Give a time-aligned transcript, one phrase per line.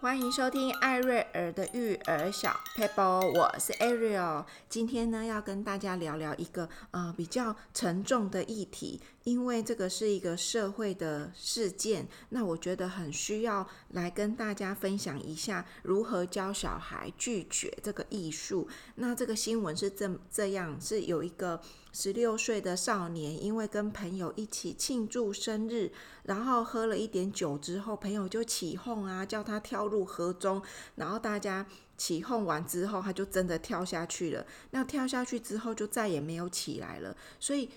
[0.00, 4.44] 欢迎收听艾瑞尔的育儿小撇步，我是 Ariel。
[4.68, 18.68] 今天呢，要跟大家聊聊一个呃比较沉重的议题，因为这个是一个社会的事件，那我觉得很需要来跟大家分享一下如何教小孩拒绝这个艺术。
[18.94, 21.60] 那这个新闻是这这样，是有一个。
[21.90, 25.90] 十六岁的少年因为跟朋友一起庆祝生日，
[26.24, 30.62] 然后喝了一点酒之后，朋友就起哄啊，叫他跳入河中。
[30.94, 34.46] 然后大家起哄完之后，他就真的跳下去了。
[34.70, 37.16] 那跳下去之后，就再也没有起来了。
[37.40, 37.68] 所以，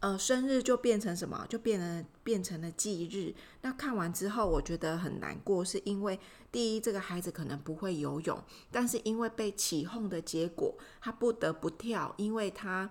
[0.00, 1.44] 呃，生日就变成什么？
[1.48, 3.34] 就变成变成了忌日。
[3.62, 6.18] 那看完之后，我觉得很难过，是因为
[6.50, 12.90] 第一，这个孩子可能不会游泳，但是因为被起哄的结果，他不得不跳，因为他。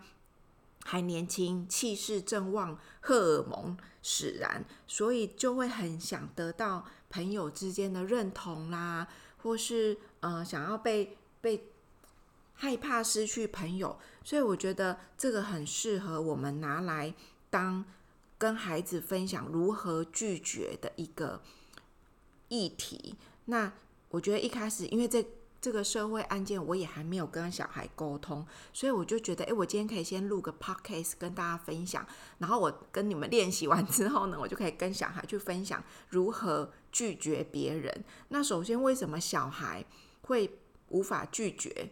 [0.85, 9.07] 还年轻，气势正旺，荷尔蒙使然，所以就会很想得到朋友之间的认同啦，
[9.43, 11.71] 或是呃想要被被
[12.53, 17.13] 害怕失去朋友，所以我觉得这个很适合我们拿来
[17.49, 17.85] 当
[18.37, 21.41] 跟孩子分享如何拒绝的一个
[22.49, 23.15] 议题。
[23.45, 23.71] 那
[24.09, 25.25] 我觉得一开始因为这。
[25.67, 38.05] 这个社会案件我也还没有跟小孩沟通，所以我就觉得，哎，我今天可以先录个 podcast 跟大家分享，然后我跟你们练习完之后呢，我就可以跟小孩去分享如何拒绝别人。
[38.29, 39.83] 那首先，为什么小孩
[40.21, 41.89] 会无法拒绝？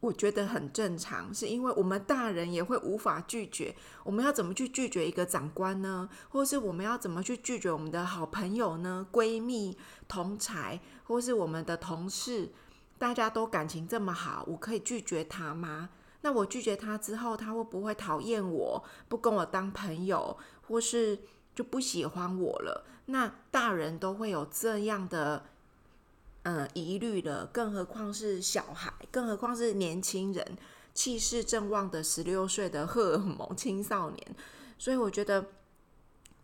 [0.00, 3.74] 我觉得很正常，是因为我们大人也会无法拒绝。
[4.04, 6.08] 我们要怎么去拒绝一个长官呢？
[6.28, 9.04] 或是我们要怎么去拒绝我们的好朋友呢？
[9.10, 12.52] 闺蜜、同才，或是我们的同事，
[12.96, 15.88] 大家都感情这么好，我可以拒绝他吗？
[16.20, 21.18] 那我拒绝他之后，他会不会讨厌我，不跟我当朋友，或是
[21.56, 22.86] 就不喜欢我了？
[23.06, 25.46] 那大人都会有这样的。
[26.50, 30.56] 嗯，疑虑了，更何况是小孩，更何况是年轻人，
[30.94, 34.36] 气势正旺的十六岁的荷尔蒙青少年。
[34.78, 35.44] 所以我觉得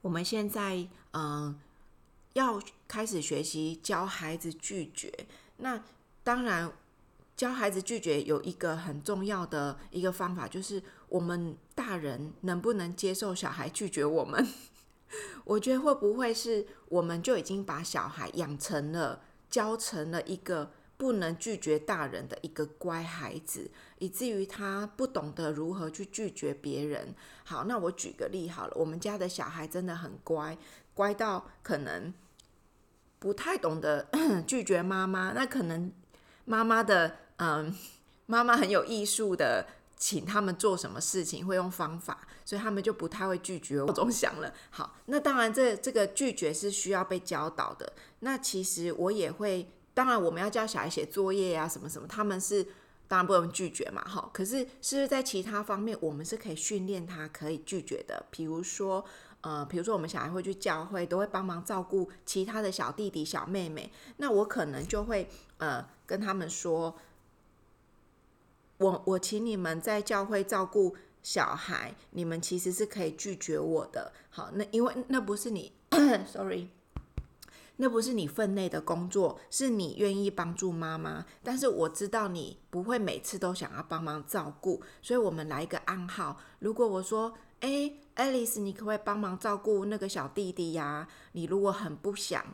[0.03, 1.59] 我们现在嗯
[2.35, 5.11] 要开始学习教孩子拒绝。
[5.57, 5.83] 那
[6.23, 6.71] 当然，
[7.35, 14.47] 教孩子拒绝有一个很重要的一个方法，就是我们大人能不能接受小孩拒绝我们？
[15.45, 19.23] 我觉得会不会是我们就已经把小孩养成了。
[19.55, 23.71] 教成了一个不能拒绝大人的一个乖孩子，
[24.01, 27.15] 以至于他不懂得如何去拒绝别人。
[27.45, 30.59] 好，那我举个例好了，我们家的小孩真的很乖，
[30.93, 32.13] 乖到可能
[33.21, 34.09] 不太懂得
[34.45, 35.31] 拒绝妈妈。
[35.31, 35.93] 那可能
[36.45, 37.73] 妈妈的嗯，
[38.27, 39.69] 妈妈很有艺术的。
[40.05, 43.91] 请他们做什么事情会用方法，所以他们就不太会拒绝我。
[43.91, 47.91] 总想了，好，那当然这这个拒绝是需要被教导的。
[48.19, 52.63] 那其实我也会，当然我们要教小孩写作业啊，什么什么，他们是
[53.09, 54.29] 当然不能拒绝嘛，哈。
[54.31, 58.27] 可是是不是在其他方面，我们是可以训练他可以拒绝的？
[58.31, 59.03] 比如说，
[59.41, 66.95] 呃，比如说我们小孩会去教会，都会帮忙照顾其他的小弟弟小妹妹，那我可能就会呃跟他们说。
[68.79, 74.13] 我我请你们在教会照顾小孩，你们其实是可以拒绝我的。
[74.31, 75.73] 好，那因为那不是你，
[76.27, 76.69] sorry，
[77.77, 81.25] 那不是你分内的工作，是你愿意帮助妈妈。
[81.43, 86.37] 但是我知道你不会每次都想要帮忙照顾，所以我们来一个暗号。
[86.59, 91.09] 如果我说，哎，Alice，你可不可以帮忙照顾那个小弟弟呀？
[91.33, 92.45] 你如果很不想。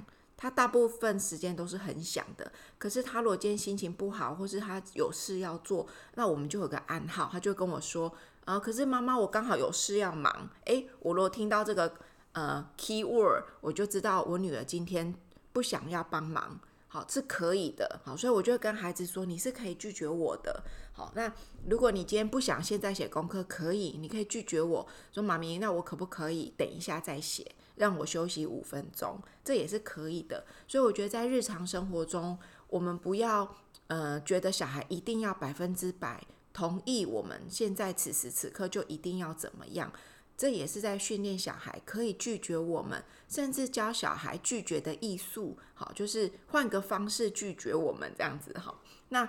[0.42, 8.10] 他大部分时间都是很想的，可是他如果今天心情不好，或是他有事要做，那我们就有个暗号，他就跟我说，
[8.46, 10.48] 啊，可是妈妈，我刚好有事要忙。
[10.64, 11.92] 诶，我如果听到这个
[12.32, 15.14] 呃 key word，我就知道我女儿今天
[15.52, 16.58] 不想要帮忙。
[16.88, 18.00] 好，是可以的。
[18.02, 20.64] 好，所以我就跟孩子说，你是可以拒绝我的。
[20.94, 21.30] 好，那
[21.68, 27.46] 如果你今天不想现在写功课，可以，你可以拒绝我说，妈咪，那我可不可以等一下再写？
[27.80, 30.44] 让我休息五分钟，这也是可以的。
[30.68, 32.38] 所以我觉得在日常生活中，
[32.68, 33.56] 我们不要
[33.86, 36.22] 呃觉得小孩一定要百分之百
[36.52, 39.90] 同意我们现在此时此刻就一定要怎么样。
[40.36, 45.56] 这也是在训练小孩可以拒绝我们，甚至教小孩拒绝的艺术。
[45.72, 48.54] 好，就是换个方式拒绝我们这样子。
[48.58, 49.26] 好，那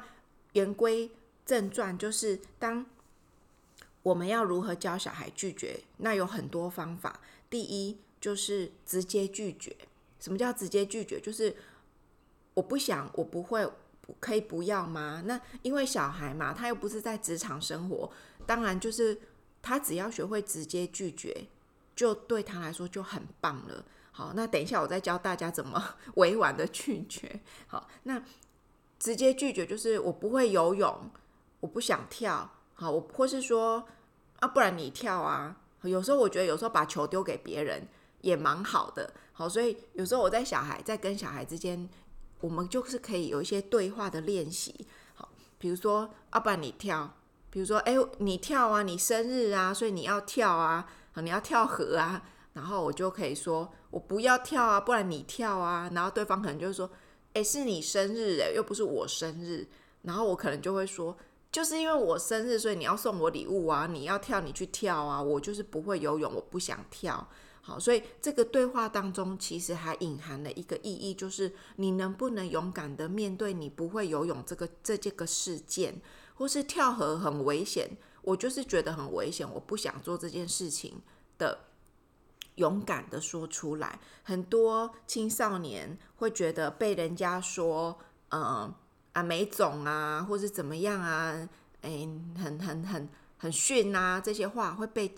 [0.52, 1.10] 言归
[1.46, 2.86] 正传，就是当
[4.04, 7.22] 我们要如何教小孩拒绝，那有很多方法。
[7.50, 7.98] 第一。
[8.22, 9.76] 就是直接拒绝。
[10.20, 11.20] 什么叫直接拒绝？
[11.20, 11.54] 就是
[12.54, 13.68] 我不想，我不会，
[14.20, 15.24] 可以不要吗？
[15.26, 18.12] 那因为小孩嘛，他又不是在职场生活，
[18.46, 19.20] 当然就是
[19.62, 21.48] 他只要学会直接拒绝，
[21.96, 23.84] 就对他来说就很棒了。
[24.12, 27.40] 好，那等一下我再教大家怎么 委婉的拒绝。
[27.66, 28.24] 好，那
[29.00, 31.10] 直接拒绝就是我不会游泳，
[31.62, 32.52] 我不想跳。
[32.76, 33.88] 好，我或是说
[34.40, 35.58] 啊，不然你跳啊。
[35.84, 37.88] 有时候我觉得有时候把球丢给别人
[38.22, 39.14] 也蛮好的。
[39.34, 41.90] 好，所以有时候我在小孩在跟小孩之间，
[42.40, 44.88] 我们就是可以有一些对话的练习。
[45.16, 47.16] 好，比如说啊，不然你跳。
[47.54, 52.24] 比如说，哎，你跳啊，你生日啊，所以你要跳啊，你要跳河啊，
[52.54, 56.90] 然后我就可以说，我不要跳啊，不然你跳啊，然后对方可能就是说，
[57.34, 59.68] 哎，是你生日哎，又不是我生日，
[60.04, 61.18] 然后我可能就会说，
[61.52, 67.28] 就是因为我生日，所以你要送我礼物啊，你要跳你去跳啊，我就是不会游泳，我不想跳。
[67.62, 76.02] 好，所以这个对话当中其实还隐含了一个意义，就是你能不能勇敢的面对你不会游泳这个这这个事件。
[76.34, 77.88] 或是跳河很危险，
[78.24, 81.00] 我就是觉得很危险，我不想做这件事情
[81.38, 81.66] 的，
[82.56, 84.00] 勇敢的说出来。
[84.24, 88.00] 很多青少年会觉得被人家说，
[88.30, 88.74] 嗯、
[89.14, 91.48] 啊没种啊，或是怎么样啊，
[91.82, 95.14] 哎，很很很很逊啊，这些话会被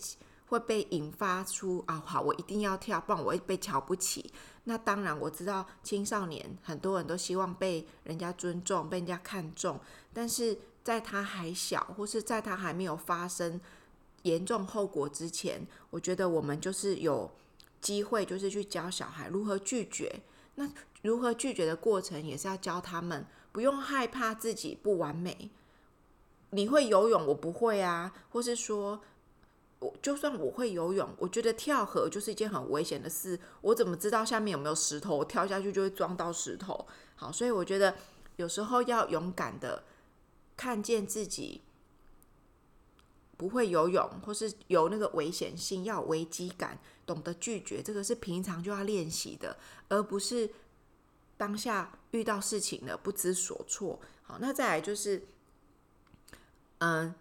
[0.54, 4.32] 会被引发出啊，好，我一定要跳，不然我会被瞧不起。
[4.64, 9.78] 那当然我知道青少年很多人都希望被人家尊重，被人家看重，
[10.12, 10.58] 但是。
[10.84, 13.58] 在他还小，或是在他还没有发生
[14.24, 17.30] 严重后果之前，我觉得我们就是有
[17.80, 20.20] 机会，就是去教小孩如何拒绝。
[20.56, 25.50] 那如何拒绝的过程，也是要教他们不用害怕自己不完美。
[26.50, 29.00] 你会游泳，我不会啊，或是说，
[30.00, 33.38] 就算我会游泳，我觉得跳河就是一件很危险的事。
[33.62, 35.16] 我怎么知道下面有没有石头？
[35.16, 36.86] 我跳下去就会撞到石头。
[37.16, 37.96] 好，所以我觉得
[38.36, 39.82] 有时候要勇敢的。
[40.56, 41.62] 看见自己
[43.36, 49.56] 不会游泳，或是有那个危险性，要有危机感，懂得拒绝，这个是平常就要练习的，
[49.88, 50.48] 而不是
[51.36, 53.98] 当下遇到事情了不知所措。
[54.22, 55.26] 好，那再来就是，
[56.78, 57.12] 嗯，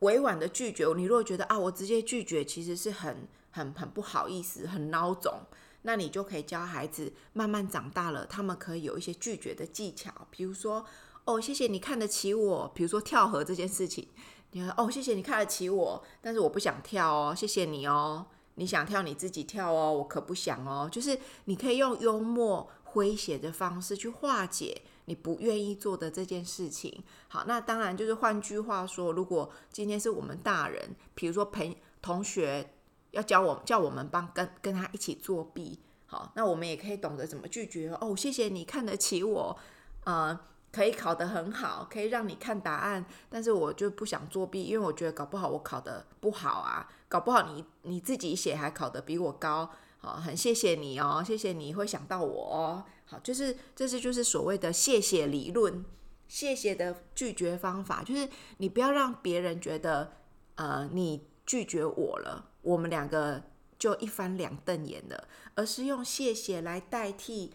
[0.00, 0.86] 委婉的拒绝。
[0.96, 5.40] 你如果觉得啊，我直接拒绝其实是很很很不好意思，很孬种，
[5.82, 10.84] 那你就可以教孩子慢慢长大了，他们可以有一些拒绝的技巧，比如说。
[11.26, 12.72] 哦，谢谢你看得起我。
[12.74, 14.08] 比如说跳河这件事情，
[14.52, 18.26] 你说哦，谢谢你看得起我，但是我不想跳哦，谢谢你哦。
[18.54, 20.88] 你想跳你自己跳哦，我可不想哦。
[20.90, 27.02] 就是你可以用幽默诙谐的方式去化解你不愿意做的这件事情。
[27.28, 32.74] 好，那当然就是换句话说，如果今天是我们大人，比如说陪同学
[33.10, 38.14] 要教我叫我们帮跟跟他一起作弊，好，那我们也可以懂得怎么拒绝哦。
[38.16, 39.58] 谢谢你看得起我，
[40.04, 40.40] 呃。
[40.72, 49.68] 可以考得很好，可以让你看答案，但是我就不想作弊，因为我觉得搞不好我考得不好啊，搞不好你你自己写还考得比我高，
[49.98, 55.84] 好，很谢谢你哦，谢谢你会想到我哦，好，就是这是就是所谓的谢谢理论，
[56.28, 58.28] 谢谢的拒绝方法，就是
[58.58, 60.12] 你不要让别人觉得
[60.54, 63.42] 呃你拒绝我了，我们两个
[63.76, 65.26] 就一翻两瞪眼了，
[65.56, 67.52] 而是用谢谢来代替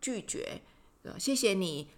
[0.00, 0.62] 拒绝，
[1.18, 1.90] 谢谢你。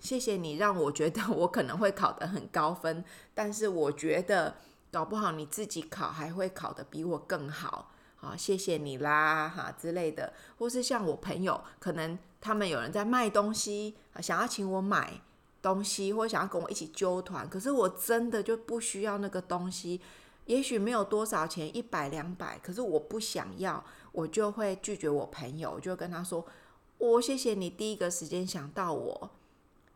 [0.00, 3.04] 谢谢你让我觉得 我可能会考得很高分，
[3.34, 4.56] 但是我觉得
[4.90, 7.91] 搞不好你自己考还会考得比我更好，
[8.22, 15.20] 啊，谢谢你啦哈之类的，或是像我朋友，可能他们有人在卖东西，想要请我买
[15.60, 20.00] 东西，或想要跟我一起揪团，可是我真的就不需要那个东西，
[20.46, 26.46] 也许没有多少钱，一百两百，可是我不想要，我就会拒绝我朋友，我就跟他说，
[26.98, 29.30] 我谢谢你第一个时间想到我。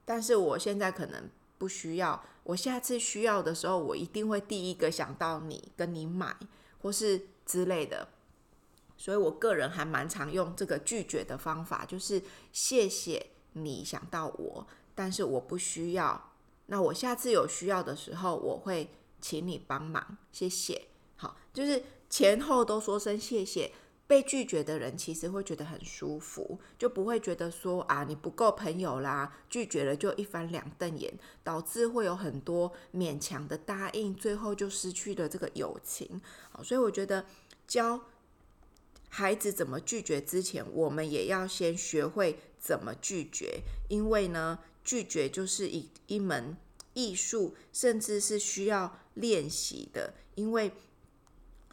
[0.04, 6.34] 但是我现在可能不需要，我下次需要的时候，我一定会第一个想到你，跟你买，
[6.82, 8.08] 或是之类的。
[8.96, 12.22] 所以我个人还蛮常用这个拒绝的方法，就是
[12.52, 16.32] 谢谢你想到我，但是我不需要。
[16.66, 20.88] 那我下次有需要的时候，我会请你帮忙，谢谢。
[21.16, 23.72] 好，就是前后都说声谢谢。
[24.08, 31.12] 被拒绝的人其实会觉得很舒服，就不会觉得说啊，你不够朋友啦，拒绝了就一翻两瞪眼，
[31.42, 36.22] 导致会有很多勉强的答应，最后就失去了这个友情。
[36.52, 37.26] 好，所以我觉得
[37.66, 38.00] 教
[39.16, 46.54] 孩子怎么拒绝之前，我们也要先学会怎么拒绝，因为呢，拒绝就是一一门
[46.92, 50.12] 艺术，甚至是需要练习的。
[50.34, 50.70] 因为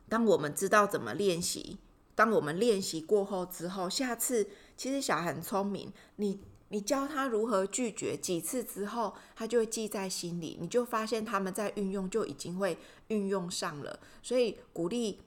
[0.08, 1.80] 当我们知道怎么练习。
[2.16, 4.48] 当我们练习过后之后，下次
[4.78, 12.78] 其实小孩很聪明，你你教他如何拒绝几次之后，他就会记在心里，你就发现他们在运用就已经会
[13.10, 14.00] 运用上了。
[14.22, 15.20] 所以鼓励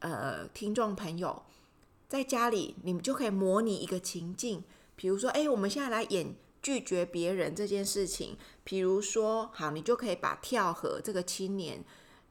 [0.00, 1.42] 呃听众朋友，
[2.08, 4.62] 在家里，你们就可以模拟一个情境，
[4.94, 8.36] 比如说，哎，我们现在来演拒绝别人这件事情。
[8.64, 11.84] 比如说，好，你就可以把跳河这个青年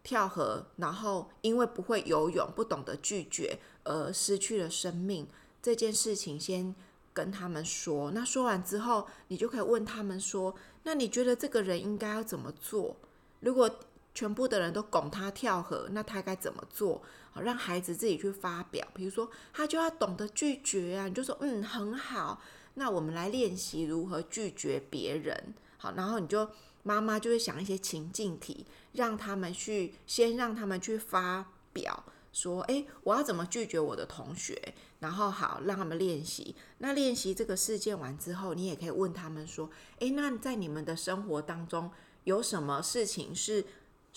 [0.04, 5.28] 跳河，然后因为不会游泳，不懂得拒绝而失去了生命
[5.62, 6.76] 这件事情，先
[7.14, 8.12] 跟他们说。
[8.12, 10.54] 那说完之后，你就可以问他们说，
[10.84, 12.98] 那你觉得这个人应该要怎么做？
[13.40, 13.70] 如果
[14.16, 17.04] 全部的人都拱他跳河，那他该怎么做？
[17.34, 18.88] 好，让孩子自己去发表。
[18.94, 22.42] 比如说，他就要懂得拒绝啊，你就说，嗯，很好。
[22.76, 25.54] 那我们来练习如何拒绝别人。
[25.78, 26.50] 好，然后你就
[26.84, 34.74] 妈妈就会想一些情境题，让他们去先让他们去发表，说，诶，我要怎么拒绝我的同学？
[35.00, 36.56] 然后好，让他们练习。
[36.78, 39.70] 那练习这个事件完之后，你也可以问他们说，
[40.00, 41.92] 诶，那在你们的生活当中
[42.24, 43.66] 有什么事情是？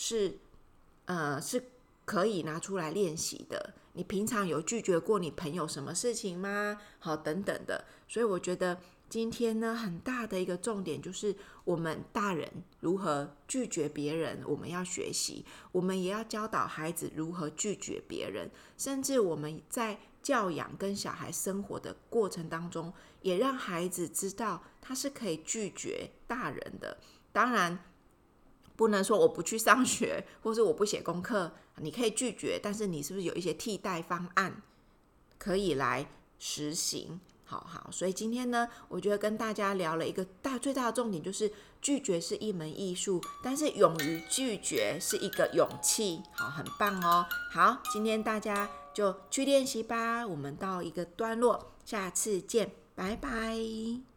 [0.00, 0.38] 是，
[1.06, 1.60] 呃，是
[2.04, 3.74] 可以拿出来练习的。
[3.94, 6.80] 你平常有拒绝过你朋友什么事情吗？
[7.00, 7.84] 好，等等的。
[8.06, 8.78] 所以我觉得
[9.08, 26.98] 今天呢，很大的一个重点就是我们大人如何拒绝别人，我们要学习，我们也要教导孩子如何拒绝别人，甚至我们在教养跟小孩生活的过程当中，也让孩子知道他是可以拒绝大人的。
[27.32, 27.80] 当然。
[28.78, 34.62] 不能说我不去上学，或是我不写功课，你可以拒绝，但是你是不是有一些替代方案
[35.36, 36.08] 可以来
[36.38, 37.18] 实行？
[37.44, 41.50] 好好，所以今天呢，我觉得跟大家聊了一个大最大的重点，就是
[41.82, 46.22] 拒绝是一门艺术，但是勇于拒绝是一个勇气。
[46.30, 47.26] 好，很棒哦。
[47.50, 50.24] 好，今天大家就去练习吧。
[50.24, 54.07] 我们到一个段落，下次见，拜拜。